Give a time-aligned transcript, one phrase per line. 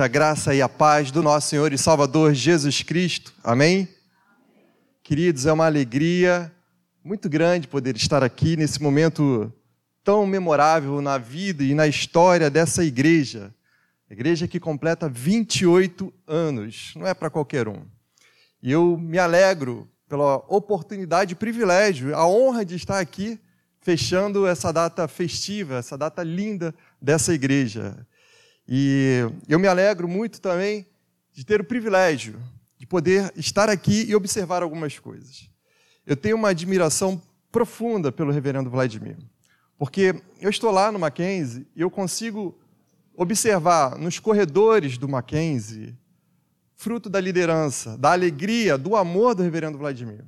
[0.00, 3.32] A graça e a paz do nosso Senhor e Salvador Jesus Cristo.
[3.44, 3.88] Amém?
[5.04, 6.52] Queridos, é uma alegria
[7.04, 9.52] muito grande poder estar aqui nesse momento
[10.02, 13.54] tão memorável na vida e na história dessa igreja.
[14.10, 17.84] Igreja que completa 28 anos, não é para qualquer um.
[18.60, 23.38] E eu me alegro pela oportunidade privilégio, a honra de estar aqui
[23.80, 28.04] fechando essa data festiva, essa data linda dessa igreja.
[28.68, 30.86] E eu me alegro muito também
[31.32, 32.40] de ter o privilégio
[32.78, 35.48] de poder estar aqui e observar algumas coisas.
[36.06, 37.20] Eu tenho uma admiração
[37.50, 39.16] profunda pelo reverendo Vladimir,
[39.78, 42.58] porque eu estou lá no Mackenzie e eu consigo
[43.16, 45.96] observar nos corredores do Mackenzie
[46.76, 50.24] fruto da liderança, da alegria, do amor do reverendo Vladimir.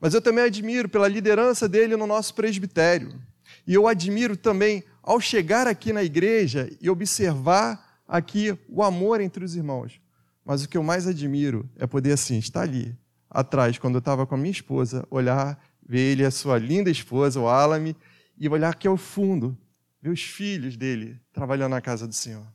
[0.00, 3.18] Mas eu também admiro pela liderança dele no nosso presbitério.
[3.66, 9.44] E eu admiro também ao chegar aqui na igreja e observar aqui o amor entre
[9.44, 10.00] os irmãos.
[10.42, 12.96] Mas o que eu mais admiro é poder assim estar ali
[13.30, 17.38] atrás, quando eu estava com a minha esposa, olhar, ver ele, a sua linda esposa,
[17.38, 17.94] o Alame,
[18.38, 19.56] e olhar aqui ao fundo,
[20.00, 22.46] ver os filhos dele trabalhando na casa do Senhor.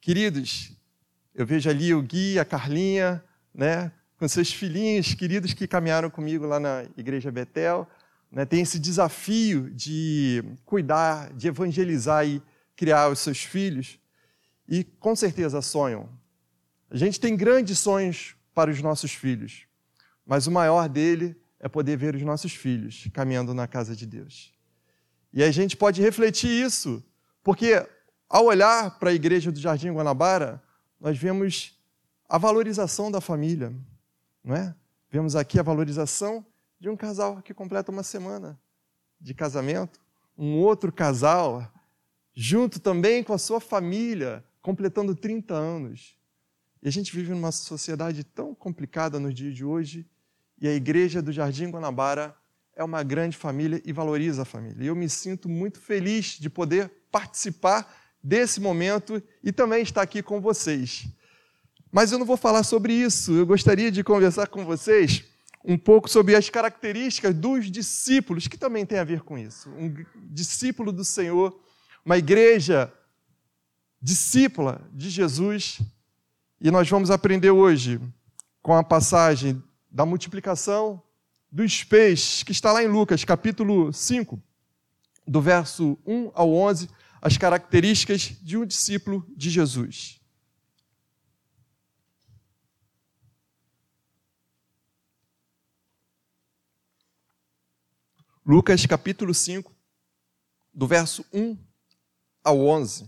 [0.00, 0.72] Queridos,
[1.34, 6.46] eu vejo ali o Gui, a Carlinha, né, com seus filhinhos queridos que caminharam comigo
[6.46, 7.88] lá na Igreja Betel
[8.30, 12.42] né, tem esse desafio de cuidar, de evangelizar e
[12.76, 13.98] criar os seus filhos,
[14.68, 16.08] e com certeza sonham.
[16.90, 19.66] A gente tem grandes sonhos para os nossos filhos,
[20.26, 24.52] mas o maior dele é poder ver os nossos filhos caminhando na casa de Deus.
[25.32, 27.02] E a gente pode refletir isso,
[27.42, 27.84] porque
[28.28, 30.62] ao olhar para a igreja do Jardim Guanabara,
[31.00, 31.78] nós vemos
[32.28, 33.72] a valorização da família,
[34.44, 34.74] não é?
[35.10, 36.44] Vemos aqui a valorização
[36.80, 38.58] de um casal que completa uma semana
[39.20, 40.00] de casamento,
[40.36, 41.72] um outro casal,
[42.34, 46.16] junto também com a sua família, completando 30 anos.
[46.80, 50.06] E a gente vive numa sociedade tão complicada nos dias de hoje,
[50.60, 52.36] e a igreja do Jardim Guanabara
[52.76, 54.84] é uma grande família e valoriza a família.
[54.84, 57.92] E eu me sinto muito feliz de poder participar
[58.22, 61.08] desse momento e também estar aqui com vocês.
[61.90, 65.24] Mas eu não vou falar sobre isso, eu gostaria de conversar com vocês
[65.68, 69.68] um pouco sobre as características dos discípulos, que também tem a ver com isso.
[69.72, 69.94] Um
[70.30, 71.60] discípulo do Senhor,
[72.02, 72.90] uma igreja
[74.00, 75.78] discípula de Jesus.
[76.58, 78.00] E nós vamos aprender hoje
[78.62, 81.02] com a passagem da multiplicação
[81.52, 84.42] dos peixes, que está lá em Lucas, capítulo 5,
[85.26, 86.88] do verso 1 ao 11,
[87.20, 90.17] as características de um discípulo de Jesus.
[98.50, 99.70] Lucas capítulo 5,
[100.72, 101.54] do verso 1
[102.42, 103.06] ao 11.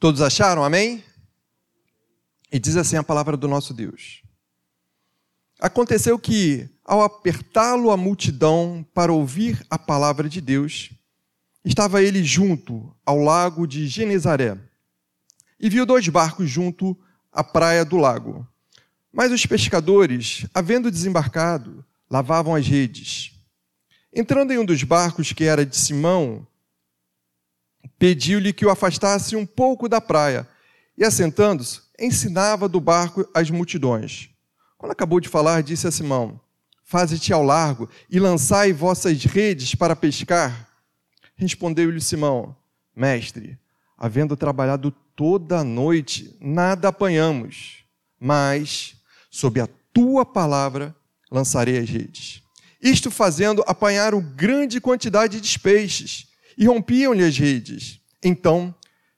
[0.00, 0.64] Todos acharam?
[0.64, 1.04] Amém?
[2.50, 4.24] E diz assim a palavra do nosso Deus.
[5.60, 10.90] Aconteceu que, ao apertá-lo a multidão para ouvir a palavra de Deus,
[11.64, 14.58] estava ele junto ao lago de Genezaré
[15.60, 18.44] e viu dois barcos junto à praia do lago
[19.14, 23.30] mas os pescadores, havendo desembarcado, lavavam as redes.
[24.12, 26.44] Entrando em um dos barcos que era de Simão,
[27.96, 30.48] pediu-lhe que o afastasse um pouco da praia,
[30.98, 34.30] e assentando-se, ensinava do barco as multidões.
[34.76, 36.40] Quando acabou de falar, disse a Simão:
[36.82, 40.68] Faze-te ao largo e lançai vossas redes para pescar.
[41.36, 42.56] Respondeu-lhe Simão:
[42.94, 43.56] Mestre,
[43.96, 47.84] havendo trabalhado toda a noite, nada apanhamos,
[48.18, 48.96] mas
[49.34, 50.94] sob a tua palavra
[51.28, 52.40] lançarei as redes.
[52.80, 58.00] Isto fazendo, apanharam grande quantidade de peixes e rompiam-lhe as redes.
[58.22, 58.72] Então,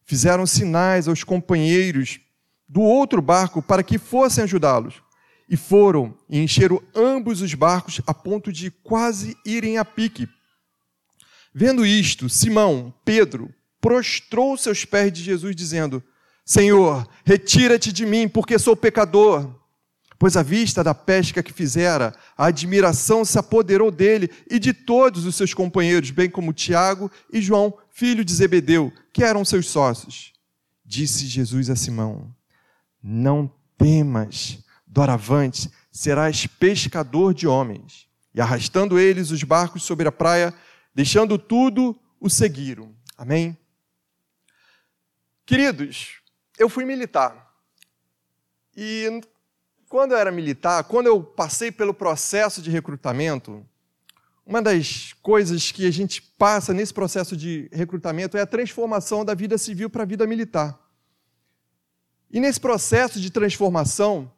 [0.07, 2.19] fizeram sinais aos companheiros
[2.67, 4.95] do outro barco para que fossem ajudá-los.
[5.51, 10.27] E foram e encheram ambos os barcos a ponto de quase irem a pique.
[11.55, 16.03] Vendo isto, Simão, Pedro, prostrou seus pés de Jesus, dizendo:
[16.43, 19.55] Senhor, retira-te de mim, porque sou pecador
[20.19, 25.27] pois à vista da pesca que fizera, a admiração se apoderou dele e de todos
[25.27, 30.33] os seus companheiros, bem como Tiago e João, filho de Zebedeu, que eram seus sócios.
[30.85, 32.35] Disse Jesus a Simão:
[33.03, 38.07] Não temas, doravante, serás pescador de homens.
[38.35, 40.55] E arrastando eles os barcos sobre a praia,
[40.95, 42.95] deixando tudo, o seguiram.
[43.17, 43.57] Amém?
[45.47, 46.21] Queridos,
[46.59, 47.51] eu fui militar.
[48.77, 49.23] E
[49.89, 53.65] quando eu era militar, quando eu passei pelo processo de recrutamento,
[54.45, 59.35] uma das coisas que a gente passa nesse processo de recrutamento é a transformação da
[59.35, 60.79] vida civil para a vida militar.
[62.31, 64.31] E nesse processo de transformação,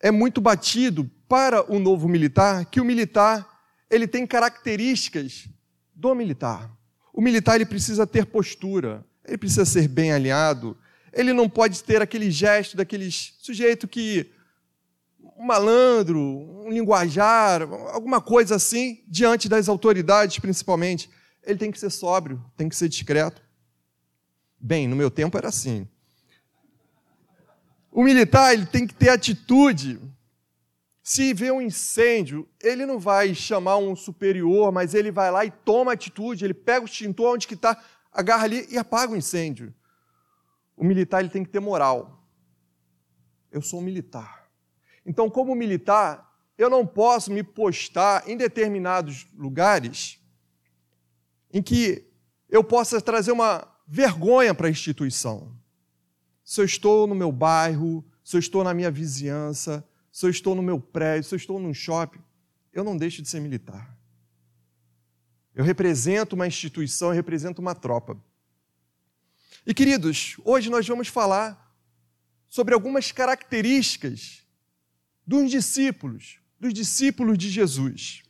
[0.00, 3.48] é muito batido para o novo militar que o militar
[3.90, 5.48] ele tem características
[5.94, 6.70] do militar.
[7.12, 10.76] O militar ele precisa ter postura, ele precisa ser bem alinhado,
[11.12, 14.30] ele não pode ter aquele gesto daquele sujeito que
[15.36, 21.10] um malandro, um linguajar, alguma coisa assim, diante das autoridades, principalmente.
[21.42, 23.42] Ele tem que ser sóbrio, tem que ser discreto.
[24.58, 25.86] Bem, no meu tempo era assim.
[27.90, 30.00] O militar ele tem que ter atitude.
[31.02, 35.50] Se vê um incêndio, ele não vai chamar um superior, mas ele vai lá e
[35.50, 37.78] toma atitude, ele pega o extintor onde que está,
[38.10, 39.72] agarra ali e apaga o incêndio.
[40.76, 42.26] O militar ele tem que ter moral.
[43.52, 44.43] Eu sou um militar.
[45.04, 50.18] Então, como militar, eu não posso me postar em determinados lugares
[51.52, 52.06] em que
[52.48, 55.56] eu possa trazer uma vergonha para a instituição.
[56.44, 60.54] Se eu estou no meu bairro, se eu estou na minha vizinhança, se eu estou
[60.54, 62.22] no meu prédio, se eu estou num shopping,
[62.72, 63.96] eu não deixo de ser militar.
[65.54, 68.16] Eu represento uma instituição, eu represento uma tropa.
[69.66, 71.74] E queridos, hoje nós vamos falar
[72.48, 74.43] sobre algumas características
[75.26, 78.22] dos discípulos, dos discípulos de Jesus.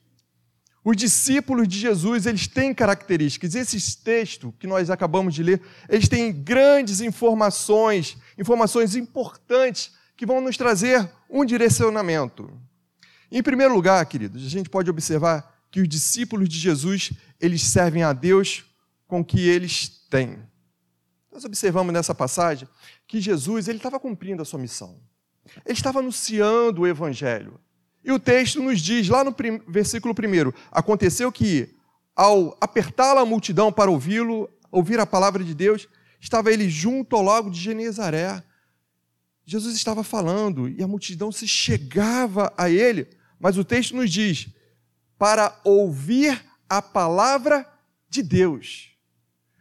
[0.85, 3.55] Os discípulos de Jesus, eles têm características.
[3.55, 10.43] Esses textos que nós acabamos de ler, eles têm grandes informações, informações importantes que vão
[10.43, 12.51] nos trazer um direcionamento.
[13.33, 18.03] Em primeiro lugar, queridos, a gente pode observar que os discípulos de Jesus, eles servem
[18.03, 18.65] a Deus
[19.09, 20.39] com o que eles têm.
[21.33, 22.69] Nós observamos nessa passagem
[23.09, 25.01] que Jesus, ele estava cumprindo a sua missão.
[25.65, 27.61] Ele estava anunciando o evangelho.
[28.05, 29.35] E o texto nos diz, lá no
[29.67, 31.75] versículo 1, aconteceu que,
[32.15, 35.89] ao apertá-la a multidão para ouvi-lo, ouvir a palavra de Deus,
[36.21, 38.43] estava ele junto ao lago de Genezaré.
[39.47, 43.09] Jesus estava falando e a multidão se chegava a ele,
[43.39, 44.49] mas o texto nos diz,
[45.19, 47.67] para ouvir a palavra
[48.09, 48.91] de Deus.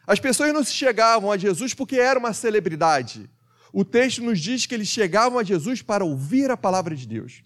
[0.05, 3.29] As pessoas não se chegavam a Jesus porque era uma celebridade,
[3.73, 7.41] o texto nos diz que eles chegavam a Jesus para ouvir a palavra de Deus.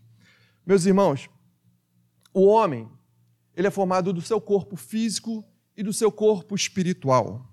[0.65, 1.29] Meus irmãos,
[2.33, 2.91] o homem,
[3.55, 5.45] ele é formado do seu corpo físico
[5.75, 7.49] e do seu corpo espiritual.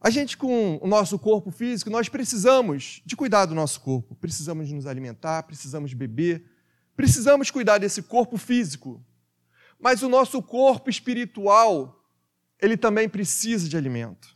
[0.00, 4.72] A gente, com o nosso corpo físico, nós precisamos de cuidar do nosso corpo, precisamos
[4.72, 6.50] nos alimentar, precisamos beber,
[6.96, 9.04] precisamos cuidar desse corpo físico.
[9.78, 12.02] Mas o nosso corpo espiritual,
[12.58, 14.33] ele também precisa de alimento.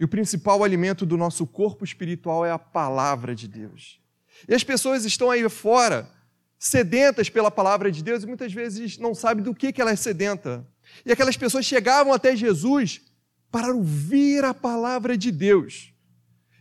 [0.00, 4.00] E o principal alimento do nosso corpo espiritual é a palavra de Deus.
[4.48, 6.10] E as pessoas estão aí fora,
[6.58, 9.96] sedentas pela palavra de Deus, e muitas vezes não sabem do que, que ela é
[9.96, 10.66] sedenta.
[11.04, 13.02] E aquelas pessoas chegavam até Jesus
[13.50, 15.92] para ouvir a palavra de Deus.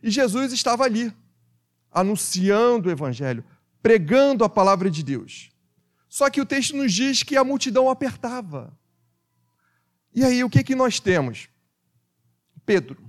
[0.03, 1.13] E Jesus estava ali,
[1.89, 3.45] anunciando o Evangelho,
[3.81, 5.49] pregando a palavra de Deus.
[6.09, 8.77] Só que o texto nos diz que a multidão apertava.
[10.13, 11.47] E aí, o que, que nós temos?
[12.65, 13.08] Pedro.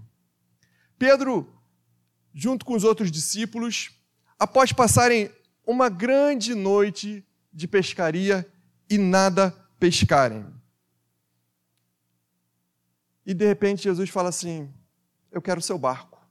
[1.01, 1.51] Pedro,
[2.35, 3.91] junto com os outros discípulos,
[4.39, 5.31] após passarem
[5.67, 8.47] uma grande noite de pescaria
[8.87, 10.45] e nada pescarem.
[13.25, 14.71] E de repente Jesus fala assim:
[15.33, 16.23] Eu quero o seu barco.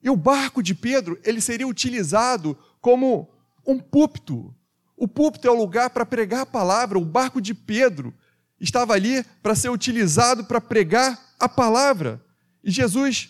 [0.00, 3.28] E o barco de Pedro, ele seria utilizado como
[3.66, 4.54] um púlpito.
[4.96, 6.96] O púlpito é o lugar para pregar a palavra.
[6.96, 8.14] O barco de Pedro
[8.60, 12.23] estava ali para ser utilizado para pregar a palavra.
[12.64, 13.28] E Jesus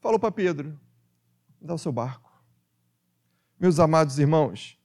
[0.00, 0.78] falou para Pedro:
[1.60, 2.30] dá o seu barco.
[3.58, 4.78] Meus amados irmãos,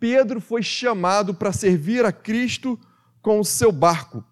[0.00, 2.80] Pedro foi chamado para servir a Cristo
[3.20, 4.24] com o seu barco.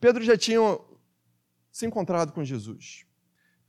[0.00, 0.58] Pedro já tinha
[1.70, 3.04] se encontrado com Jesus.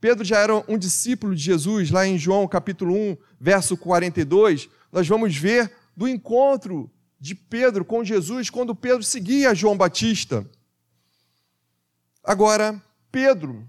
[0.00, 5.06] Pedro já era um discípulo de Jesus, lá em João capítulo 1, verso 42, nós
[5.08, 10.48] vamos ver do encontro de Pedro com Jesus quando Pedro seguia João Batista.
[12.22, 13.66] Agora, Pedro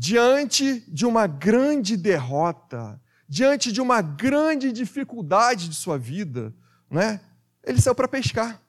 [0.00, 6.54] diante de uma grande derrota, diante de uma grande dificuldade de sua vida,
[6.90, 7.20] né?
[7.62, 8.62] ele saiu para pescar.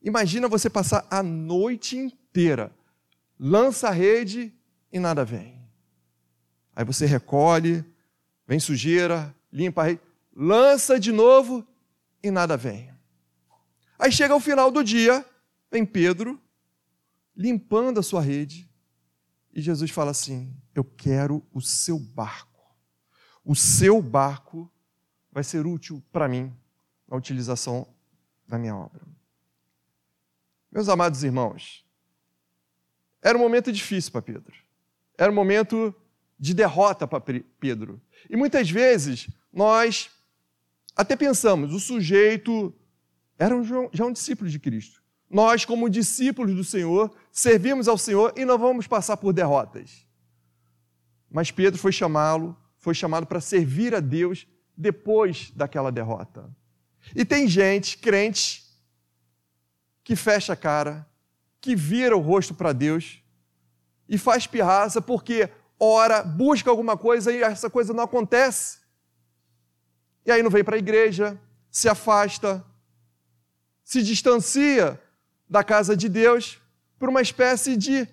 [0.00, 2.74] Imagina você passar a noite inteira,
[3.38, 4.50] lança a rede
[4.90, 5.60] e nada vem.
[6.74, 7.84] Aí você recolhe,
[8.48, 10.00] vem sujeira, limpa a rede,
[10.34, 11.62] lança de novo
[12.22, 12.90] e nada vem.
[13.98, 15.26] Aí chega o final do dia,
[15.70, 16.40] vem Pedro,
[17.36, 18.71] limpando a sua rede,
[19.52, 22.50] e Jesus fala assim: Eu quero o seu barco.
[23.44, 24.70] O seu barco
[25.30, 26.54] vai ser útil para mim.
[27.08, 27.86] na utilização
[28.48, 29.02] da minha obra.
[30.70, 31.84] Meus amados irmãos,
[33.20, 34.54] era um momento difícil para Pedro.
[35.18, 35.94] Era um momento
[36.38, 37.22] de derrota para
[37.60, 38.00] Pedro.
[38.30, 40.10] E muitas vezes nós
[40.96, 42.74] até pensamos, o sujeito
[43.38, 45.01] era um, já um discípulo de Cristo.
[45.32, 50.06] Nós, como discípulos do Senhor, servimos ao Senhor e não vamos passar por derrotas.
[51.30, 54.46] Mas Pedro foi chamá-lo, foi chamado para servir a Deus
[54.76, 56.54] depois daquela derrota.
[57.16, 58.62] E tem gente, crente,
[60.04, 61.08] que fecha a cara,
[61.62, 63.22] que vira o rosto para Deus
[64.06, 65.48] e faz pirraça porque
[65.80, 68.80] ora, busca alguma coisa e essa coisa não acontece.
[70.26, 72.62] E aí não vem para a igreja, se afasta,
[73.82, 75.01] se distancia
[75.52, 76.58] da casa de Deus
[76.98, 78.08] por uma espécie de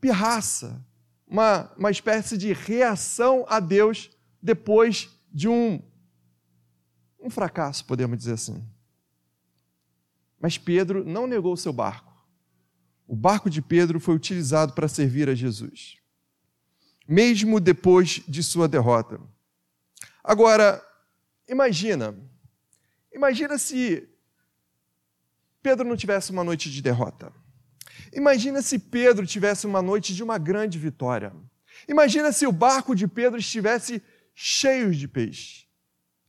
[0.00, 0.80] pirraça,
[1.26, 4.08] uma, uma espécie de reação a Deus
[4.40, 5.82] depois de um,
[7.18, 8.64] um fracasso, podemos dizer assim.
[10.38, 12.14] Mas Pedro não negou seu barco.
[13.04, 15.96] O barco de Pedro foi utilizado para servir a Jesus,
[17.08, 19.20] mesmo depois de sua derrota.
[20.22, 20.80] Agora,
[21.48, 22.16] imagina,
[23.12, 24.08] imagina se
[25.64, 27.32] Pedro não tivesse uma noite de derrota.
[28.12, 31.34] Imagina se Pedro tivesse uma noite de uma grande vitória.
[31.88, 34.02] Imagina se o barco de Pedro estivesse
[34.34, 35.66] cheio de peixe.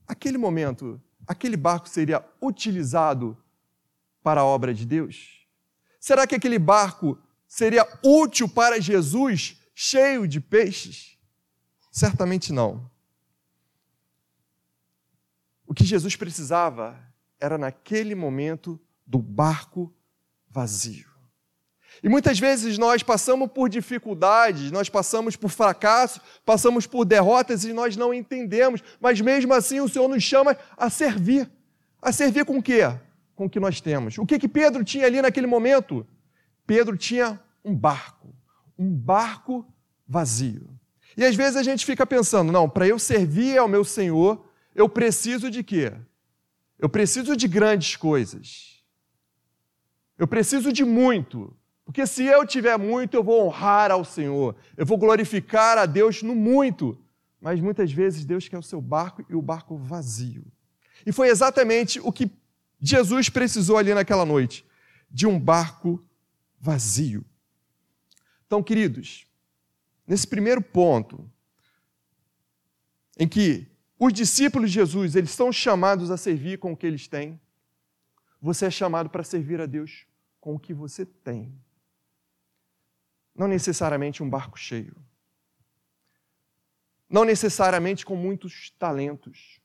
[0.08, 3.38] Aquele momento, aquele barco seria utilizado
[4.24, 5.46] para a obra de Deus?
[6.00, 11.18] Será que aquele barco seria útil para Jesus cheio de peixes?
[11.92, 12.90] Certamente não.
[15.68, 16.98] O que Jesus precisava
[17.38, 19.94] era, naquele momento, do barco
[20.50, 21.16] vazio.
[22.04, 27.74] E muitas vezes nós passamos por dificuldades, nós passamos por fracassos, passamos por derrotas e
[27.74, 31.50] nós não entendemos, mas mesmo assim o Senhor nos chama a servir.
[32.02, 32.82] A servir com o quê?
[33.36, 34.18] Com o que nós temos.
[34.18, 36.06] O que, que Pedro tinha ali naquele momento?
[36.68, 38.36] Pedro tinha um barco,
[38.78, 39.66] um barco
[40.08, 40.70] vazio.
[41.18, 44.46] E às vezes a gente fica pensando, não, para eu servir ao meu Senhor,
[44.76, 45.94] eu preciso de quê?
[46.78, 48.75] Eu preciso de grandes coisas.
[50.18, 51.56] Eu preciso de muito.
[51.84, 54.56] Porque se eu tiver muito, eu vou honrar ao Senhor.
[54.76, 56.98] Eu vou glorificar a Deus no muito.
[57.40, 60.46] Mas muitas vezes Deus quer o seu barco e o barco vazio.
[61.06, 62.32] E foi exatamente o que
[62.82, 64.66] Jesus precisou ali naquela noite:
[65.12, 66.04] de um barco
[66.60, 67.24] vazio.
[68.48, 69.28] Então, queridos,
[70.08, 71.30] nesse primeiro ponto,
[73.18, 73.68] em que
[74.00, 77.40] os discípulos de Jesus, eles são chamados a servir com o que eles têm.
[78.46, 80.06] Você é chamado para servir a Deus
[80.40, 81.52] com o que você tem.
[83.34, 84.96] Não necessariamente um barco cheio.
[87.10, 89.60] Não necessariamente com muitos talentos.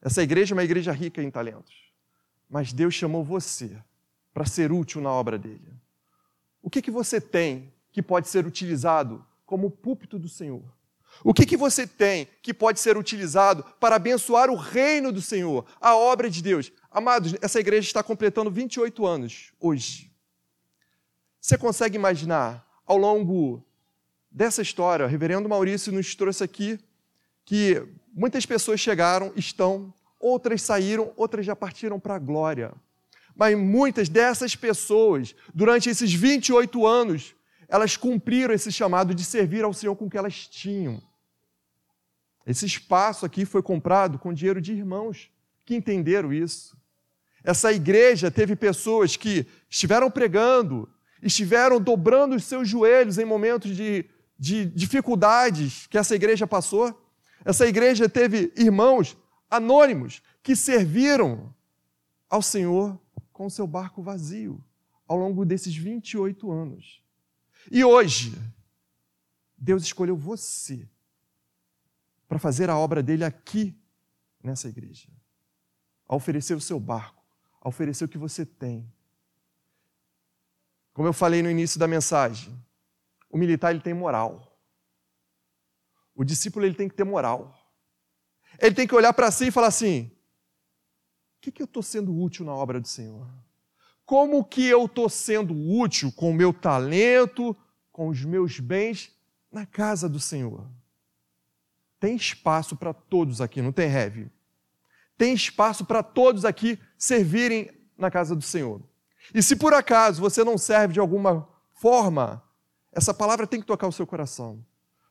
[0.00, 1.92] Essa igreja é uma igreja rica em talentos.
[2.48, 3.82] Mas Deus chamou você
[4.32, 5.74] para ser útil na obra dele.
[6.62, 10.62] O que, que você tem que pode ser utilizado como púlpito do Senhor?
[11.24, 15.64] O que, que você tem que pode ser utilizado para abençoar o reino do Senhor,
[15.80, 16.72] a obra de Deus?
[16.90, 20.10] Amados, essa igreja está completando 28 anos hoje.
[21.40, 23.64] Você consegue imaginar, ao longo
[24.30, 26.78] dessa história, o reverendo Maurício nos trouxe aqui
[27.44, 32.72] que muitas pessoas chegaram, estão, outras saíram, outras já partiram para a glória.
[33.34, 37.34] Mas muitas dessas pessoas, durante esses 28 anos,
[37.72, 41.02] elas cumpriram esse chamado de servir ao Senhor com o que elas tinham.
[42.46, 45.30] Esse espaço aqui foi comprado com dinheiro de irmãos
[45.64, 46.76] que entenderam isso.
[47.42, 50.86] Essa igreja teve pessoas que estiveram pregando,
[51.22, 54.04] estiveram dobrando os seus joelhos em momentos de,
[54.38, 57.02] de dificuldades que essa igreja passou.
[57.42, 59.16] Essa igreja teve irmãos
[59.48, 61.54] anônimos que serviram
[62.28, 63.00] ao Senhor
[63.32, 64.62] com o seu barco vazio
[65.08, 67.01] ao longo desses 28 anos.
[67.70, 68.32] E hoje,
[69.56, 70.88] Deus escolheu você
[72.28, 73.78] para fazer a obra dele aqui
[74.42, 75.08] nessa igreja.
[76.06, 77.22] A oferecer o seu barco,
[77.60, 78.90] a oferecer o que você tem.
[80.92, 82.52] Como eu falei no início da mensagem,
[83.30, 84.58] o militar ele tem moral.
[86.14, 87.58] O discípulo ele tem que ter moral.
[88.58, 90.10] Ele tem que olhar para si e falar assim:
[91.42, 93.28] que, que eu estou sendo útil na obra do Senhor?
[94.04, 97.56] Como que eu estou sendo útil com o meu talento,
[97.90, 99.12] com os meus bens
[99.50, 100.66] na casa do Senhor?
[102.00, 104.30] Tem espaço para todos aqui, não tem heavy?
[105.16, 108.82] Tem espaço para todos aqui servirem na casa do Senhor.
[109.32, 112.42] E se por acaso você não serve de alguma forma,
[112.90, 114.64] essa palavra tem que tocar o seu coração.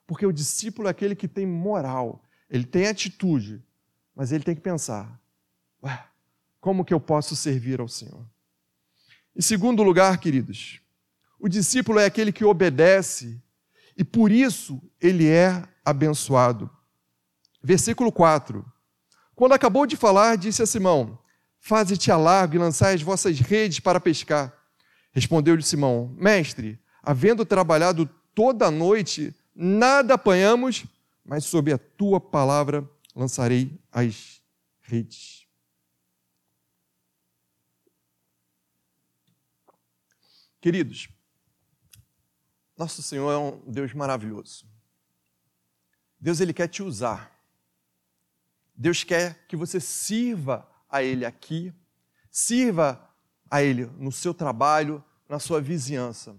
[0.05, 3.63] Porque o discípulo é aquele que tem moral, ele tem atitude,
[4.13, 5.17] mas ele tem que pensar:
[6.59, 8.25] como que eu posso servir ao Senhor?
[9.35, 10.81] Em segundo lugar, queridos,
[11.39, 13.41] o discípulo é aquele que obedece
[13.97, 16.69] e por isso ele é abençoado.
[17.63, 18.65] Versículo 4.
[19.35, 21.17] Quando acabou de falar, disse a Simão:
[21.59, 24.53] Faze-te a largo e lançai as vossas redes para pescar.
[25.11, 30.85] Respondeu-lhe Simão: Mestre, havendo trabalhado toda a noite, nada apanhamos,
[31.23, 34.41] mas sob a tua palavra lançarei as
[34.81, 35.40] redes.
[40.61, 41.09] Queridos,
[42.77, 44.63] nosso Senhor é um Deus maravilhoso.
[46.19, 47.35] Deus ele quer te usar.
[48.75, 51.73] Deus quer que você sirva a ele aqui,
[52.29, 53.09] sirva
[53.49, 56.35] a ele no seu trabalho, na sua vizinhança.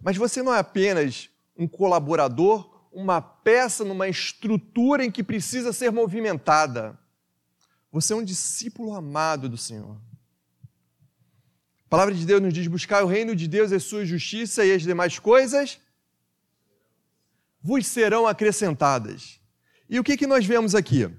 [0.00, 5.90] Mas você não é apenas um colaborador, uma peça numa estrutura em que precisa ser
[5.90, 6.98] movimentada.
[7.92, 10.00] Você é um discípulo amado do Senhor.
[11.88, 14.72] A palavra de Deus nos diz: buscar o reino de Deus e sua justiça, e
[14.74, 15.80] as demais coisas
[17.62, 19.40] vos serão acrescentadas.
[19.88, 21.10] E o que, que nós vemos aqui?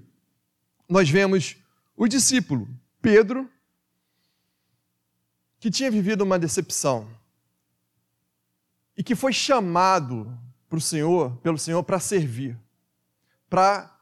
[0.88, 1.56] Nós vemos
[1.96, 2.68] o discípulo
[3.02, 3.50] Pedro,
[5.58, 7.10] que tinha vivido uma decepção
[8.96, 12.56] e que foi chamado pro Senhor, pelo Senhor para servir,
[13.48, 13.92] para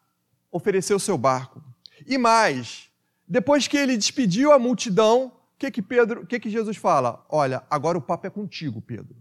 [0.52, 1.64] oferecer o seu barco.
[2.06, 2.90] E mais,
[3.26, 7.24] depois que ele despediu a multidão, que que Pedro, que que Jesus fala?
[7.28, 9.16] Olha, agora o papo é contigo, Pedro.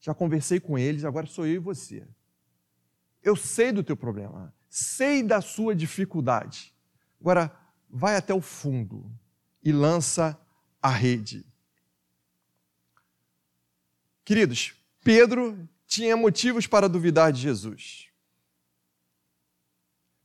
[0.00, 2.06] Já conversei com eles, agora sou eu e você.
[3.22, 6.74] Eu sei do teu problema, sei da sua dificuldade.
[7.20, 7.54] Agora
[7.88, 9.10] vai até o fundo
[9.62, 10.38] e lança
[10.82, 11.46] a rede.
[14.24, 18.08] Queridos, Pedro tinha motivos para duvidar de Jesus.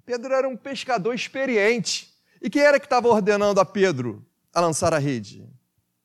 [0.03, 2.12] Pedro era um pescador experiente.
[2.41, 5.48] E quem era que estava ordenando a Pedro a lançar a rede?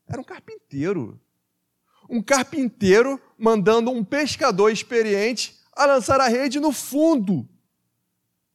[0.06, 1.20] Era um carpinteiro.
[2.08, 7.49] Um carpinteiro mandando um pescador experiente a lançar a rede no fundo.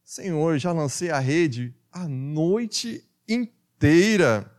[0.04, 4.50] Senhor, já lancei a rede a noite inteira.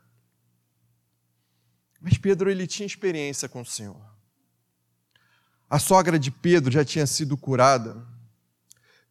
[2.00, 4.12] Mas Pedro ele tinha experiência com o Senhor.
[5.68, 8.07] A sogra de Pedro já tinha sido curada.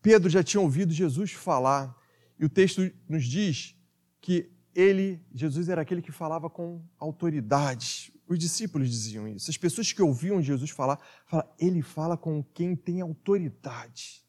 [0.02, 1.96] Pedro já tinha ouvido Jesus falar.
[2.38, 3.76] E o texto nos diz
[4.19, 8.14] que ele, Jesus era aquele que falava com autoridade.
[8.28, 9.50] Os discípulos diziam isso.
[9.50, 14.26] As pessoas que ouviam Jesus falar, falam, ele fala com quem tem autoridade.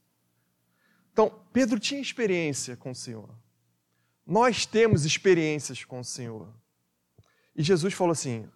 [1.13, 3.29] Então, Pedro tinha experiência com o Senhor.
[4.27, 6.53] Nós temos experiências com o Senhor.
[7.55, 8.49] E Jesus falou assim: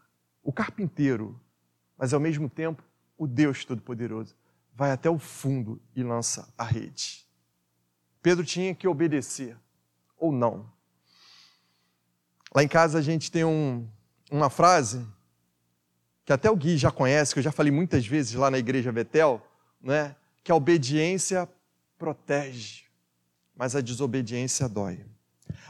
[0.42, 1.40] o carpinteiro,
[1.98, 2.82] mas ao mesmo tempo
[3.18, 4.34] o Deus Todo-Poderoso,
[4.74, 7.26] vai até o fundo e lança a rede.
[8.22, 9.56] Pedro tinha que obedecer,
[10.16, 10.70] ou não.
[12.56, 13.86] Lá em casa a gente tem um,
[14.30, 15.06] uma frase
[16.24, 18.90] que até o Gui já conhece, que eu já falei muitas vezes lá na igreja
[18.90, 19.46] Betel,
[19.78, 20.16] né?
[20.42, 21.46] que a obediência
[21.98, 22.84] protege,
[23.54, 25.04] mas a desobediência dói.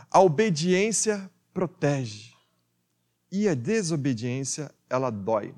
[0.09, 2.33] A obediência protege
[3.33, 5.53] e a desobediência ela dói.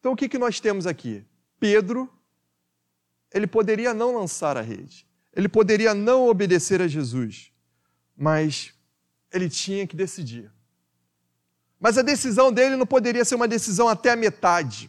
[0.00, 1.24] Então o que, que nós temos aqui?
[1.60, 2.12] Pedro,
[3.32, 7.52] ele poderia não lançar a rede, ele poderia não obedecer a Jesus,
[8.16, 8.74] mas
[9.32, 10.52] ele tinha que decidir.
[11.84, 14.88] Mas a decisão dele não poderia ser uma decisão até a metade.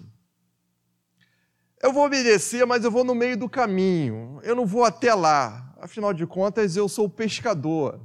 [1.84, 4.40] Eu vou obedecer, mas eu vou no meio do caminho.
[4.44, 5.76] Eu não vou até lá.
[5.78, 8.00] Afinal de contas, eu sou pescador.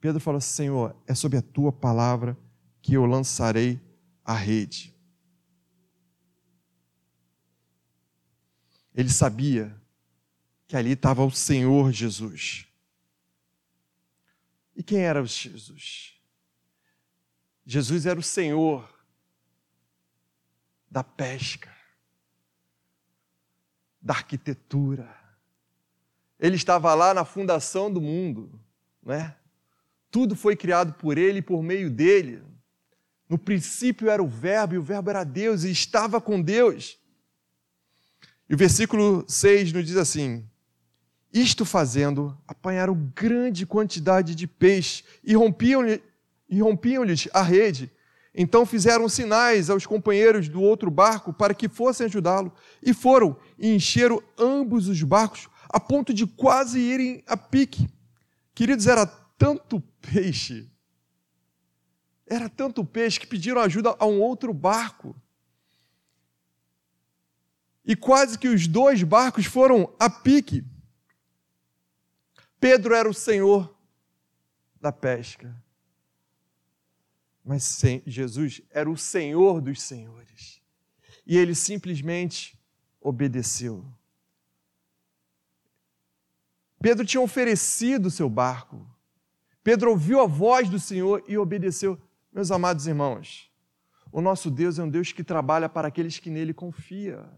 [0.00, 2.36] Pedro falou Senhor, é sob a tua palavra
[2.82, 3.80] que eu lançarei
[4.24, 4.92] a rede.
[8.92, 9.80] Ele sabia
[10.66, 12.66] que ali estava o Senhor Jesus.
[14.74, 16.13] E quem era Jesus?
[17.66, 18.88] Jesus era o Senhor
[20.90, 21.74] da pesca,
[24.00, 25.08] da arquitetura.
[26.38, 28.60] Ele estava lá na fundação do mundo,
[29.02, 29.34] né?
[30.10, 32.42] Tudo foi criado por ele e por meio dele.
[33.28, 36.98] No princípio era o Verbo, e o Verbo era Deus, e estava com Deus.
[38.48, 40.48] E o versículo 6 nos diz assim:
[41.32, 46.02] Isto fazendo, apanharam grande quantidade de peixe e rompiam-lhe
[46.48, 47.90] e rompiam-lhes a rede.
[48.34, 52.52] Então fizeram sinais aos companheiros do outro barco para que fossem ajudá-lo.
[52.82, 57.88] E foram e encheram ambos os barcos a ponto de quase irem a pique.
[58.54, 60.70] Queridos, era tanto peixe,
[62.26, 65.14] era tanto peixe que pediram ajuda a um outro barco.
[67.84, 70.64] E quase que os dois barcos foram a pique.
[72.58, 73.76] Pedro era o senhor
[74.80, 75.54] da pesca.
[77.44, 80.62] Mas Jesus era o Senhor dos senhores.
[81.26, 82.58] E ele simplesmente
[83.00, 83.84] obedeceu.
[86.80, 88.86] Pedro tinha oferecido o seu barco.
[89.62, 92.00] Pedro ouviu a voz do Senhor e obedeceu.
[92.32, 93.50] Meus amados irmãos,
[94.10, 97.28] o nosso Deus é um Deus que trabalha para aqueles que nele confiam.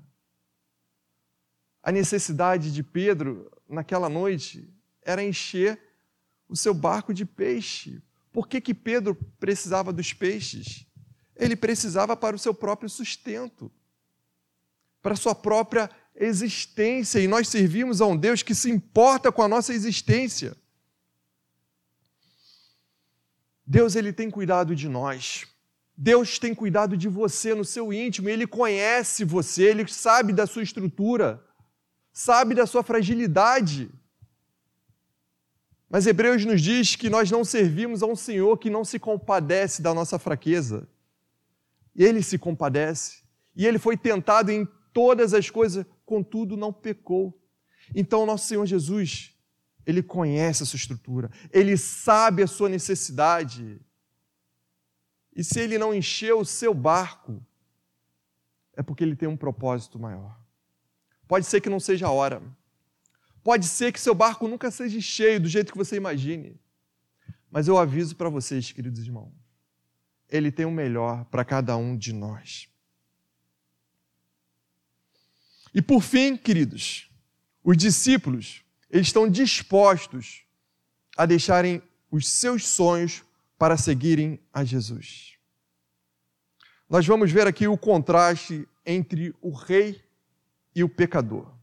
[1.82, 4.68] A necessidade de Pedro naquela noite
[5.02, 5.80] era encher
[6.48, 8.02] o seu barco de peixe.
[8.36, 10.84] Por que, que Pedro precisava dos peixes?
[11.34, 13.72] Ele precisava para o seu próprio sustento,
[15.00, 17.18] para a sua própria existência.
[17.18, 20.54] E nós servimos a um Deus que se importa com a nossa existência.
[23.66, 25.46] Deus ele tem cuidado de nós.
[25.96, 30.62] Deus tem cuidado de você no seu íntimo, ele conhece você, ele sabe da sua
[30.62, 31.42] estrutura
[32.16, 33.90] sabe da sua fragilidade.
[35.88, 39.80] Mas Hebreus nos diz que nós não servimos a um Senhor que não se compadece
[39.80, 40.88] da nossa fraqueza.
[41.94, 43.22] Ele se compadece.
[43.54, 47.38] E ele foi tentado em todas as coisas, contudo não pecou.
[47.94, 49.34] Então, nosso Senhor Jesus,
[49.86, 53.80] ele conhece a sua estrutura, ele sabe a sua necessidade.
[55.34, 57.40] E se ele não encheu o seu barco,
[58.74, 60.38] é porque ele tem um propósito maior.
[61.28, 62.42] Pode ser que não seja a hora.
[63.46, 66.60] Pode ser que seu barco nunca seja cheio do jeito que você imagine.
[67.48, 69.32] Mas eu aviso para vocês, queridos irmãos,
[70.28, 72.68] ele tem o melhor para cada um de nós.
[75.72, 77.08] E por fim, queridos,
[77.62, 80.42] os discípulos, eles estão dispostos
[81.16, 81.80] a deixarem
[82.10, 83.22] os seus sonhos
[83.56, 85.36] para seguirem a Jesus.
[86.90, 90.02] Nós vamos ver aqui o contraste entre o rei
[90.74, 91.55] e o pecador.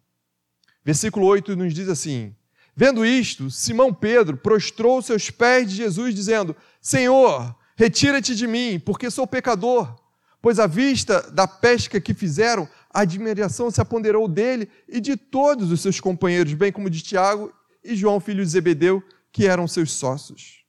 [0.84, 2.36] Versículo 8 nos diz assim:
[2.76, 9.10] Vendo isto, Simão Pedro prostrou seus pés de Jesus, dizendo: Senhor, retira-te de mim, porque
[9.10, 10.02] sou pecador.
[10.42, 15.72] Pois à vista da pesca que fizeram, a admiração se apoderou dele e de todos
[15.72, 19.92] os seus companheiros, bem como de Tiago e João, filho de Zebedeu, que eram seus
[19.92, 20.66] sócios.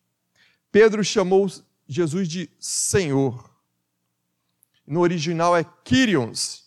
[0.71, 1.51] Pedro chamou
[1.89, 3.51] Jesus de Senhor.
[4.87, 6.65] No original é Kyrios,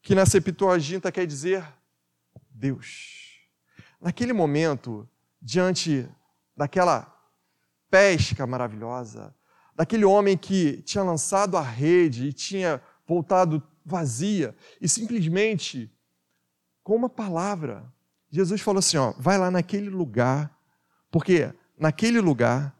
[0.00, 1.64] que na Septuaginta quer dizer
[2.62, 3.40] Deus.
[4.00, 5.08] Naquele momento,
[5.40, 6.08] diante
[6.56, 7.12] daquela
[7.90, 9.34] pesca maravilhosa,
[9.74, 15.92] daquele homem que tinha lançado a rede e tinha voltado vazia e simplesmente
[16.84, 17.92] com uma palavra,
[18.30, 20.56] Jesus falou assim: ó, vai lá naquele lugar,
[21.10, 22.78] porque naquele lugar,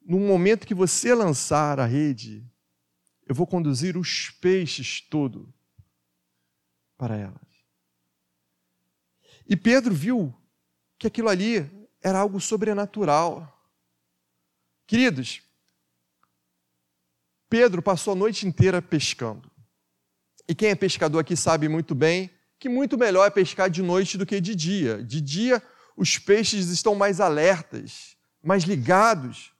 [0.00, 2.42] no momento que você lançar a rede,
[3.26, 5.52] eu vou conduzir os peixes todo
[6.96, 7.51] para elas.
[9.48, 10.34] E Pedro viu
[10.98, 11.70] que aquilo ali
[12.02, 13.48] era algo sobrenatural.
[14.86, 15.42] Queridos,
[17.48, 19.50] Pedro passou a noite inteira pescando.
[20.48, 24.16] E quem é pescador aqui sabe muito bem que muito melhor é pescar de noite
[24.16, 25.02] do que de dia.
[25.02, 25.60] De dia,
[25.96, 29.52] os peixes estão mais alertas, mais ligados,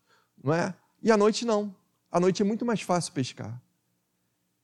[0.42, 0.72] não é?
[1.02, 1.74] E à noite não.
[2.10, 3.60] À noite é muito mais fácil pescar.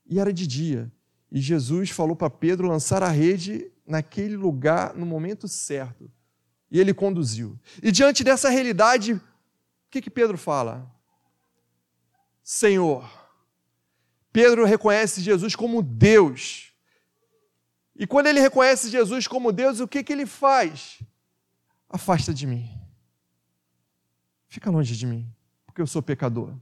[0.06, 0.90] E era de dia.
[1.32, 6.10] E Jesus falou para Pedro lançar a rede naquele lugar no momento certo.
[6.70, 7.58] E ele conduziu.
[7.82, 9.20] E diante dessa realidade, o
[9.90, 10.88] que, que Pedro fala?
[12.42, 13.08] Senhor.
[14.30, 16.72] Pedro reconhece Jesus como Deus.
[17.96, 21.02] E quando ele reconhece Jesus como Deus, o que, que ele faz?
[21.88, 22.70] Afasta de mim.
[24.46, 25.26] Fica longe de mim,
[25.66, 26.54] porque eu sou pecador.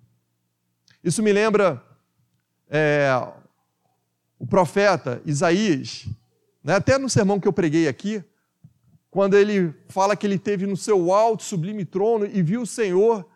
[1.02, 1.84] Isso me lembra
[2.68, 3.08] é,
[4.38, 6.06] o profeta Isaías,
[6.74, 8.22] até no sermão que eu preguei aqui,
[9.10, 13.26] quando ele fala que ele teve no seu alto, sublime trono e viu o Senhor,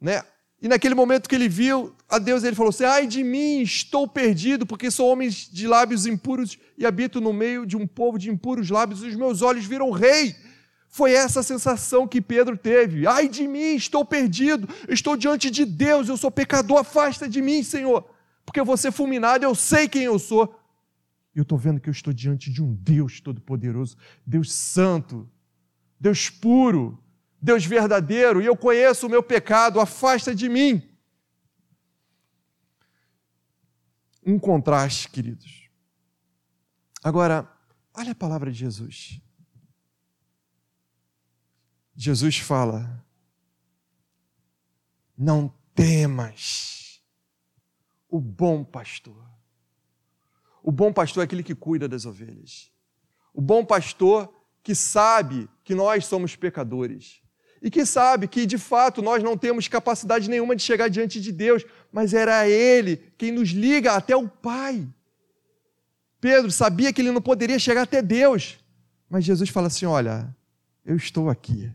[0.00, 0.22] né?
[0.60, 4.06] E naquele momento que ele viu a Deus, ele falou assim: Ai de mim, estou
[4.06, 8.30] perdido, porque sou homem de lábios impuros e habito no meio de um povo de
[8.30, 10.34] impuros lábios, e os meus olhos viram rei.
[10.88, 13.06] Foi essa a sensação que Pedro teve.
[13.06, 17.62] Ai de mim, estou perdido, estou diante de Deus, eu sou pecador, afasta de mim,
[17.62, 18.08] Senhor
[18.44, 20.54] porque eu vou ser fulminado, eu sei quem eu sou.
[21.34, 25.28] Eu estou vendo que eu estou diante de um Deus todo-poderoso, Deus santo,
[25.98, 27.02] Deus puro,
[27.42, 30.82] Deus verdadeiro, e eu conheço o meu pecado, afasta de mim.
[34.24, 35.68] Um contraste, queridos.
[37.02, 37.50] Agora,
[37.92, 39.20] olha a palavra de Jesus.
[41.94, 43.04] Jesus fala:
[45.16, 47.02] Não temas
[48.08, 49.33] o bom pastor.
[50.64, 52.70] O bom pastor é aquele que cuida das ovelhas.
[53.34, 57.20] O bom pastor que sabe que nós somos pecadores
[57.60, 61.30] e que sabe que de fato nós não temos capacidade nenhuma de chegar diante de
[61.30, 64.88] Deus, mas era Ele quem nos liga até o Pai.
[66.18, 68.58] Pedro sabia que ele não poderia chegar até Deus,
[69.10, 70.34] mas Jesus fala assim: Olha,
[70.82, 71.70] eu estou aqui.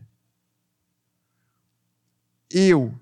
[2.50, 2.92] Eu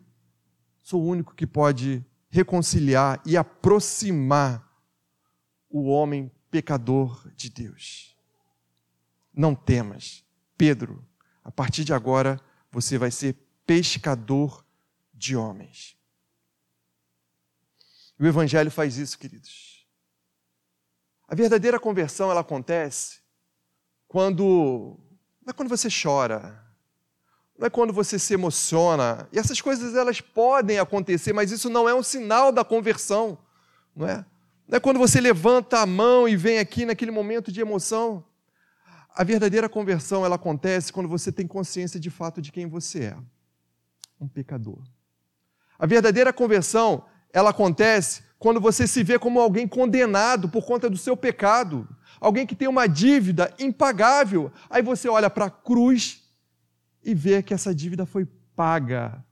[0.82, 4.67] sou o único que pode reconciliar e aproximar
[5.70, 8.16] o homem pecador de Deus.
[9.32, 10.24] Não temas,
[10.56, 11.04] Pedro,
[11.44, 14.64] a partir de agora você vai ser pescador
[15.14, 15.96] de homens.
[18.18, 19.86] O Evangelho faz isso, queridos.
[21.28, 23.20] A verdadeira conversão ela acontece
[24.08, 24.98] quando
[25.44, 26.62] não é quando você chora,
[27.56, 29.28] não é quando você se emociona.
[29.32, 33.38] E essas coisas elas podem acontecer, mas isso não é um sinal da conversão,
[33.94, 34.24] não é?
[34.68, 38.22] Não é quando você levanta a mão e vem aqui naquele momento de emoção.
[39.14, 43.16] A verdadeira conversão ela acontece quando você tem consciência de fato de quem você é,
[44.20, 44.78] um pecador.
[45.78, 50.98] A verdadeira conversão ela acontece quando você se vê como alguém condenado por conta do
[50.98, 51.88] seu pecado,
[52.20, 54.52] alguém que tem uma dívida impagável.
[54.68, 56.22] Aí você olha para a cruz
[57.02, 59.24] e vê que essa dívida foi paga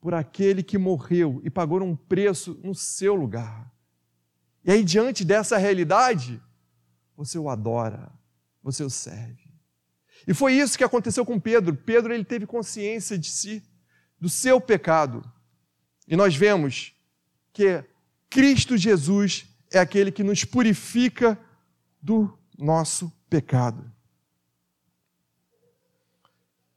[0.00, 3.70] por aquele que morreu e pagou um preço no seu lugar.
[4.64, 6.40] E aí, diante dessa realidade,
[7.16, 8.12] você o adora,
[8.62, 9.50] você o serve.
[10.26, 11.74] E foi isso que aconteceu com Pedro.
[11.74, 13.62] Pedro ele teve consciência de si,
[14.20, 15.22] do seu pecado.
[16.06, 16.94] E nós vemos
[17.52, 17.82] que
[18.28, 21.38] Cristo Jesus é aquele que nos purifica
[22.02, 23.90] do nosso pecado.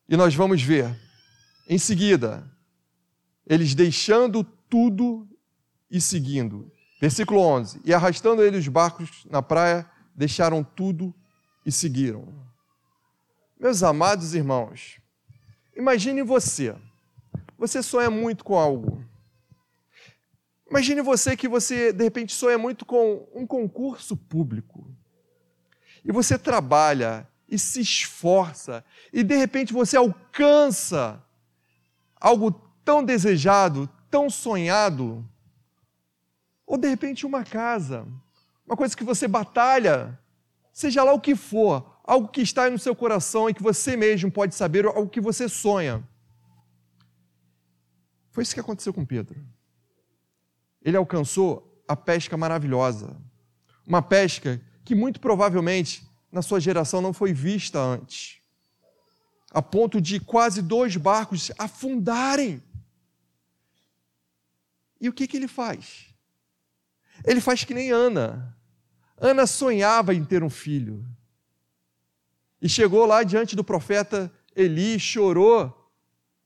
[0.08, 0.96] E nós vamos ver,
[1.67, 2.50] em seguida,
[3.46, 5.28] eles deixando tudo
[5.89, 6.72] e seguindo.
[7.03, 9.85] Versículo 11: E arrastando ele os barcos na praia,
[10.15, 11.13] deixaram tudo
[11.65, 12.33] e seguiram.
[13.59, 15.01] Meus amados irmãos,
[15.75, 16.73] imagine você.
[17.57, 19.03] Você sonha muito com algo.
[20.69, 24.89] Imagine você que você, de repente, sonha muito com um concurso público.
[26.05, 31.21] E você trabalha e se esforça, e de repente você alcança
[32.15, 32.49] algo
[32.85, 35.29] tão desejado, tão sonhado,
[36.65, 38.08] ou de repente uma casa,
[38.65, 40.17] uma coisa que você batalha,
[40.71, 44.32] seja lá o que for, algo que está no seu coração e que você mesmo
[44.32, 46.04] pode saber, algo que você sonha.
[48.32, 49.39] Foi isso que aconteceu com Pedro.
[50.82, 53.15] Ele alcançou a pesca maravilhosa.
[53.86, 58.41] Uma pesca que muito provavelmente na sua geração não foi vista antes.
[59.52, 62.62] A ponto de quase dois barcos afundarem.
[64.99, 66.12] E o que, que ele faz?
[67.23, 68.55] Ele faz que nem Ana.
[69.17, 71.05] Ana sonhava em ter um filho.
[72.62, 75.91] E chegou lá diante do profeta Eli, chorou,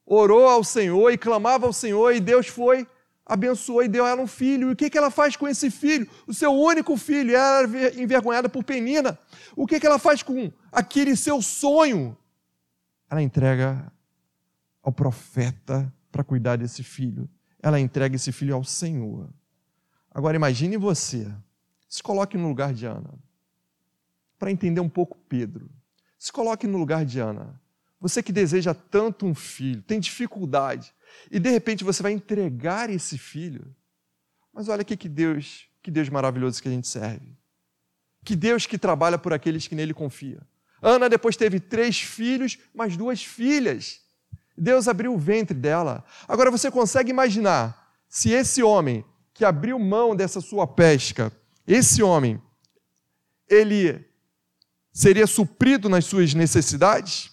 [0.05, 2.87] orou ao Senhor e clamava ao Senhor, e Deus foi,
[3.25, 4.69] abençoou e deu a ela um filho.
[4.69, 6.07] E o que, que ela faz com esse filho?
[6.25, 7.35] O seu único filho.
[7.35, 9.19] Ela era envergonhada por Penina.
[9.55, 12.17] O que, que ela faz com aquele seu sonho?
[13.09, 13.91] Ela entrega
[14.81, 17.29] ao profeta para cuidar desse filho.
[17.61, 19.29] Ela entrega esse filho ao Senhor.
[20.17, 21.31] Agora imagine você,
[21.87, 23.13] se coloque no lugar de Ana,
[24.39, 25.69] para entender um pouco Pedro.
[26.17, 27.61] Se coloque no lugar de Ana.
[28.01, 30.91] Você que deseja tanto um filho, tem dificuldade,
[31.29, 33.75] e de repente você vai entregar esse filho.
[34.51, 37.37] Mas olha aqui que Deus, que Deus maravilhoso que a gente serve.
[38.25, 40.41] Que Deus que trabalha por aqueles que nele confiam.
[40.81, 44.01] Ana depois teve três filhos, mais duas filhas.
[44.57, 46.03] Deus abriu o ventre dela.
[46.27, 49.05] Agora você consegue imaginar se esse homem
[49.37, 51.31] que abriu mão dessa sua pesca,
[51.67, 52.41] esse homem,
[53.47, 54.03] ele
[54.91, 57.29] seria suprido nas suas necessidades?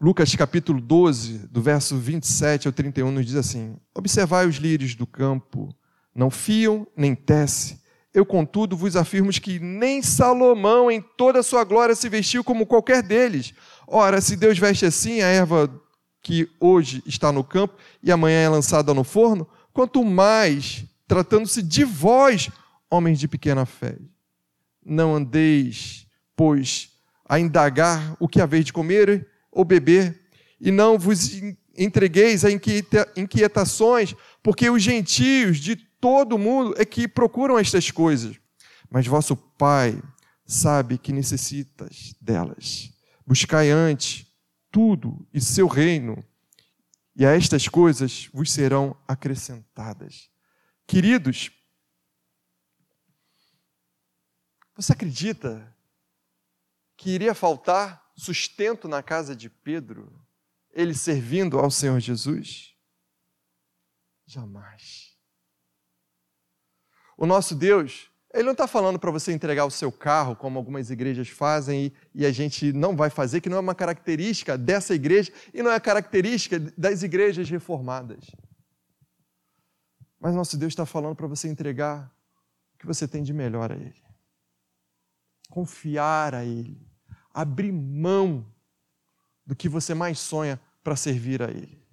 [0.00, 5.06] Lucas capítulo 12, do verso 27 ao 31, nos diz assim: Observai os lírios do
[5.06, 5.72] campo,
[6.12, 7.80] não fiam nem tecem.
[8.12, 12.66] Eu, contudo, vos afirmo que nem Salomão, em toda a sua glória, se vestiu como
[12.66, 13.54] qualquer deles.
[13.86, 15.68] Ora, se Deus veste assim a erva
[16.24, 21.84] que hoje está no campo e amanhã é lançada no forno, quanto mais tratando-se de
[21.84, 22.48] vós,
[22.90, 23.98] homens de pequena fé.
[24.84, 26.88] Não andeis, pois,
[27.28, 30.18] a indagar o que haveis de comer ou beber,
[30.58, 31.30] e não vos
[31.76, 38.36] entregueis a inquietações, porque os gentios de todo mundo é que procuram estas coisas.
[38.90, 40.00] Mas vosso Pai
[40.46, 42.90] sabe que necessitas delas.
[43.26, 44.26] Buscai antes
[44.74, 46.26] tudo e seu reino,
[47.14, 50.28] e a estas coisas vos serão acrescentadas.
[50.84, 51.52] Queridos,
[54.74, 55.72] você acredita
[56.96, 60.20] que iria faltar sustento na casa de Pedro,
[60.72, 62.74] ele servindo ao Senhor Jesus?
[64.26, 65.16] Jamais.
[67.16, 70.90] O nosso Deus, ele não está falando para você entregar o seu carro, como algumas
[70.90, 74.92] igrejas fazem, e, e, a gente não vai fazer, que não é uma característica dessa
[74.92, 78.24] igreja e não é característica das igrejas reformadas.
[80.18, 82.12] Mas nosso Deus está falando para você entregar
[82.74, 84.02] o que você tem de melhor a Ele.
[85.48, 86.84] Confiar a Ele.
[87.32, 88.44] Abrir mão
[89.46, 91.84] do que você mais sonha para servir a Ele.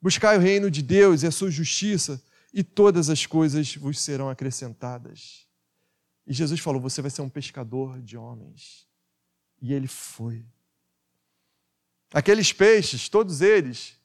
[0.00, 2.22] Buscai o reino de Deus e a sua justiça,
[2.54, 5.44] e todas as coisas vos serão acrescentadas.
[6.24, 8.88] E Jesus falou: Você vai ser um pescador de homens.
[9.60, 10.46] E ele foi.
[12.12, 13.98] Aqueles peixes, todos eles,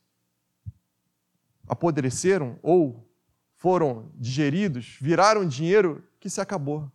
[1.68, 3.08] apodreceram ou
[3.54, 6.92] foram digeridos, viraram dinheiro que se acabou.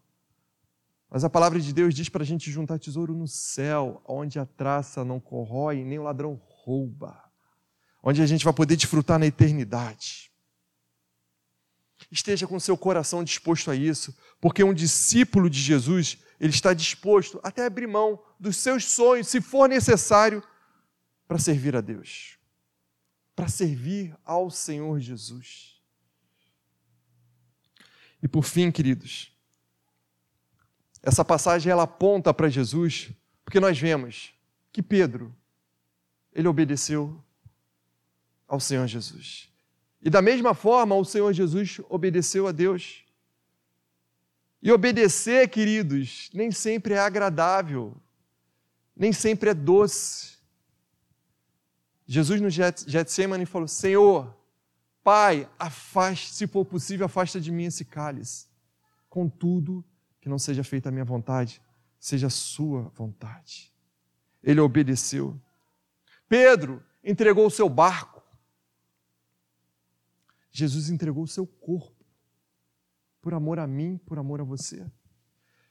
[1.09, 4.45] Mas a palavra de Deus diz para a gente juntar tesouro no céu, onde a
[4.45, 7.31] traça não corrói, nem o ladrão rouba,
[8.03, 10.34] onde a gente vai poder desfrutar na eternidade.
[12.11, 17.41] Esteja com seu coração disposto a isso, porque um discípulo de Jesus, ele está disposto
[17.43, 20.43] até abrir mão dos seus sonhos, se for necessário,
[21.27, 22.35] para servir a Deus
[23.35, 25.81] para servir ao Senhor Jesus.
[28.23, 29.33] E por fim, queridos,
[31.03, 33.11] essa passagem ela aponta para Jesus,
[33.45, 34.33] porque nós vemos
[34.73, 35.35] que Pedro,
[36.33, 37.23] ele obedeceu
[38.49, 39.53] ao Senhor Jesus.
[40.05, 43.03] E da mesma forma, o Senhor Jesus obedeceu a Deus.
[44.63, 47.97] E obedecer, queridos, nem sempre é agradável,
[48.95, 50.35] nem sempre é doce.
[52.07, 54.33] Jesus no Getsemane falou: Senhor,
[55.05, 58.47] Pai, afaste, se for possível, afasta de mim esse cálice.
[59.11, 59.85] Contudo,
[60.19, 61.61] que não seja feita a minha vontade,
[62.01, 63.71] seja a sua vontade.
[64.43, 65.39] Ele obedeceu.
[66.27, 68.14] Pedro entregou o seu barco.
[70.55, 72.03] Jesus entregou o seu corpo.
[73.21, 74.91] Por amor a mim, por amor a você.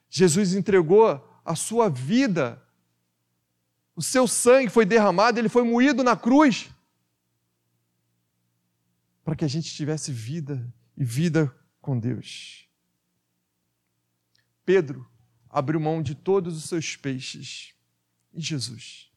[0.07, 1.07] Jesus entregou
[1.43, 2.61] a sua vida
[3.95, 6.69] o seu sangue foi derramado, ele foi moído na cruz
[9.23, 12.67] para que a gente tivesse vida e vida com Deus.
[14.65, 15.07] Pedro
[15.49, 17.73] abriu mão de todos os seus peixes.
[18.33, 19.11] E Jesus?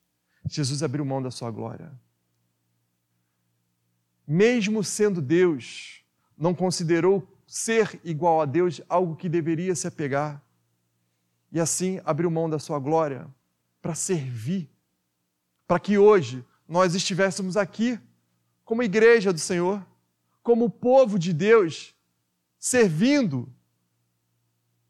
[0.48, 1.98] Jesus abriu mão da sua glória.
[4.27, 6.05] Mesmo sendo Deus,
[6.37, 10.43] não considerou ser igual a Deus algo que deveria se apegar.
[11.53, 13.29] E assim abriu mão da sua glória
[13.81, 14.69] para servir,
[15.67, 18.01] para que hoje nós estivéssemos aqui
[18.65, 19.87] como igreja do Senhor,
[20.43, 21.95] como povo de Deus,
[22.59, 23.53] servindo,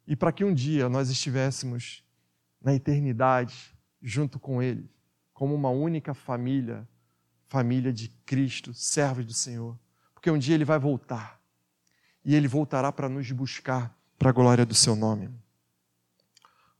[0.07, 2.03] e para que um dia nós estivéssemos
[2.61, 4.88] na eternidade junto com Ele,
[5.35, 6.88] como uma única família,
[7.48, 9.78] família de Cristo, servos do Senhor,
[10.14, 11.40] porque um dia Ele vai voltar
[12.24, 15.30] e Ele voltará para nos buscar para a glória do Seu nome.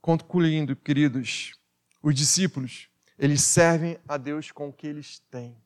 [0.01, 1.53] Concluindo, queridos,
[2.01, 5.57] os discípulos, eles servem a Deus com o que eles têm.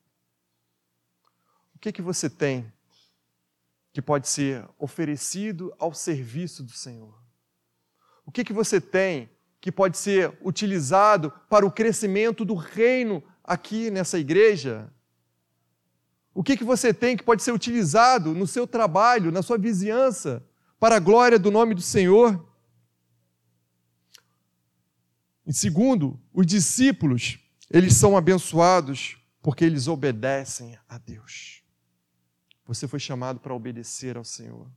[1.74, 2.72] O que, que você tem
[3.92, 7.20] que pode ser oferecido ao serviço do Senhor?
[8.24, 9.28] O que, que você tem
[9.60, 14.92] que pode ser utilizado para o crescimento do reino aqui nessa igreja?
[16.34, 20.44] O que, que você tem que pode ser utilizado no seu trabalho, na sua vizinhança,
[20.78, 22.48] para a glória do nome do Senhor?
[25.46, 27.38] Em segundo, os discípulos,
[27.70, 31.62] eles são abençoados porque eles obedecem a Deus.
[32.64, 34.70] Você foi chamado para obedecer ao Senhor.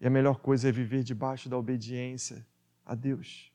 [0.00, 2.46] E a melhor coisa é viver debaixo da obediência
[2.86, 3.52] a Deus,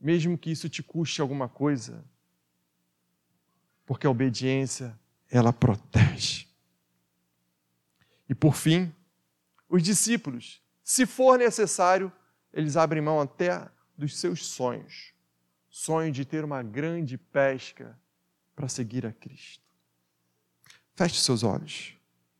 [0.00, 2.04] mesmo que isso te custe alguma coisa,
[3.84, 4.98] porque a obediência,
[5.30, 6.46] ela protege.
[8.28, 8.94] E por fim,
[9.68, 12.12] os discípulos, se for necessário,
[12.52, 15.12] eles abrem mão até dos seus sonhos.
[15.70, 17.98] Sonho de ter uma grande pesca
[18.54, 19.64] para seguir a Cristo.
[20.94, 21.94] Feche seus olhos.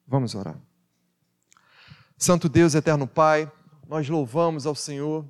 [0.07, 0.61] Vamos orar.
[2.18, 3.51] Santo Deus, eterno Pai,
[3.88, 5.26] nós louvamos ao Senhor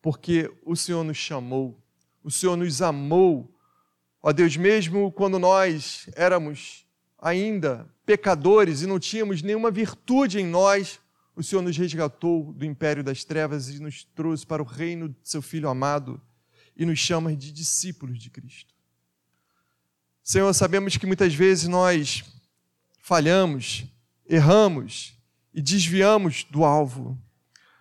[0.00, 1.82] porque o Senhor nos chamou,
[2.22, 3.53] o Senhor nos amou.
[4.26, 6.86] Ó Deus, mesmo quando nós éramos
[7.20, 10.98] ainda pecadores e não tínhamos nenhuma virtude em nós,
[11.36, 15.16] o Senhor nos resgatou do império das trevas e nos trouxe para o reino de
[15.28, 16.18] seu Filho amado
[16.74, 18.72] e nos chama de discípulos de Cristo.
[20.22, 22.24] Senhor, sabemos que muitas vezes nós
[23.02, 23.84] falhamos,
[24.26, 25.18] erramos
[25.52, 27.20] e desviamos do alvo,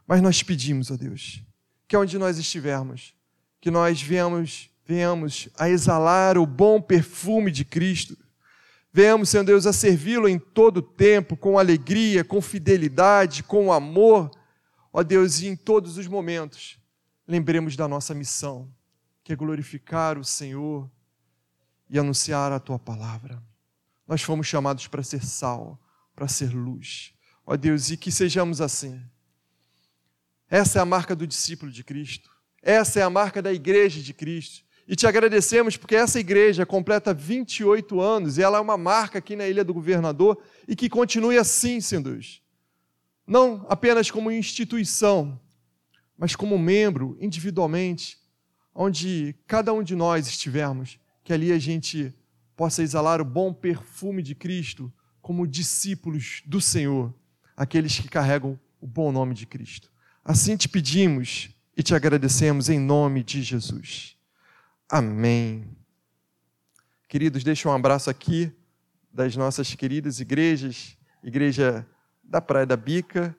[0.05, 1.41] mas nós pedimos, ó Deus,
[1.87, 3.13] que onde nós estivermos,
[3.61, 8.17] que nós venhamos venhamos a exalar o bom perfume de Cristo.
[8.91, 14.29] Venhamos, Senhor Deus, a servi-lo em todo o tempo, com alegria, com fidelidade, com amor.
[14.91, 16.77] Ó Deus, e em todos os momentos,
[17.27, 18.71] lembremos da nossa missão,
[19.23, 20.89] que é glorificar o Senhor
[21.89, 23.41] e anunciar a tua palavra.
[24.07, 25.79] Nós fomos chamados para ser sal,
[26.15, 27.13] para ser luz.
[27.45, 29.01] Ó Deus, e que sejamos assim.
[30.49, 32.29] Essa é a marca do discípulo de Cristo.
[32.61, 34.63] Essa é a marca da igreja de Cristo.
[34.87, 39.35] E te agradecemos porque essa igreja completa 28 anos e ela é uma marca aqui
[39.35, 42.41] na Ilha do Governador e que continue assim, Senhor Deus.
[43.25, 45.39] Não apenas como instituição,
[46.17, 48.17] mas como membro, individualmente,
[48.75, 52.13] onde cada um de nós estivermos, que ali a gente
[52.55, 57.13] possa exalar o bom perfume de Cristo como discípulos do Senhor,
[57.55, 59.89] aqueles que carregam o bom nome de Cristo.
[60.23, 64.12] Assim te pedimos e te agradecemos em nome de Jesus.
[64.89, 65.65] Amém.
[67.07, 68.51] Queridos, deixa um abraço aqui
[69.11, 71.87] das nossas queridas igrejas, Igreja
[72.23, 73.35] da Praia da Bica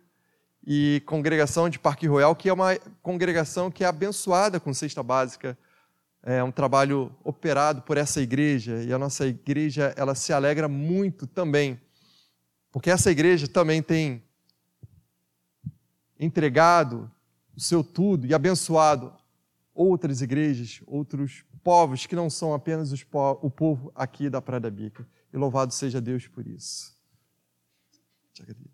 [0.67, 5.59] e Congregação de Parque Royal, que é uma congregação que é abençoada com cesta básica.
[6.23, 11.27] É um trabalho operado por essa igreja e a nossa igreja ela se alegra muito
[11.27, 11.79] também,
[12.73, 14.23] porque essa igreja também tem
[16.19, 17.11] entregado
[17.55, 19.13] o seu tudo e abençoado
[19.75, 24.71] outras igrejas, outros povos que não são apenas po o povo aqui da Praia da
[24.71, 25.07] Bica.
[25.33, 26.97] E louvado seja Deus por isso.
[28.33, 28.74] Te agradeço.